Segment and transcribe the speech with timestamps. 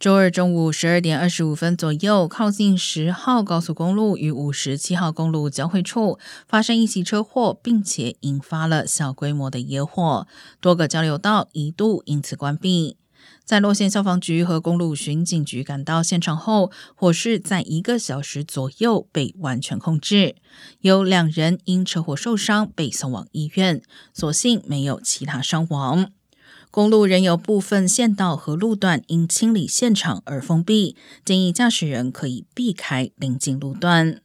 [0.00, 10.26] 周二中午十二点二十五分左右，靠近十号高速公路与五十七号公路交汇处发生一起车祸，并且引发了小规模的野火，
[10.58, 12.96] 多个交流道一度因此关闭。
[13.44, 20.36] 在洛县消防局和公路巡警局赶到现场后，火势在一个小时左右被完全控制，
[20.80, 23.82] 有两人因车祸受伤被送往医院，
[24.14, 26.10] 所幸没有其他伤亡。
[26.70, 30.94] 公路仍有部分县道和路段因清理现场而封闭，
[31.24, 34.20] 建议驾驶人可以避开临近路段。